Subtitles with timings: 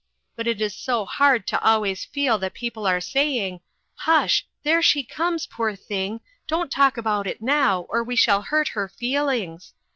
[0.35, 3.59] But it is so hard to always feel that people are saying:
[3.97, 4.47] 'Hush!
[4.63, 8.89] there she comes, poor thing, don't talk about it now, or we shall hurt her
[8.89, 9.75] feelings